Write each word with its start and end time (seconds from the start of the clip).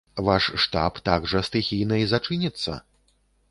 Ваш 0.27 0.45
штаб 0.63 0.97
так 1.09 1.27
жа 1.35 1.43
стыхійна 1.49 2.01
і 2.07 2.09
зачыніцца? 2.17 2.71